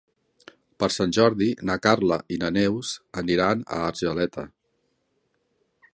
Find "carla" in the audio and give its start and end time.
1.83-2.17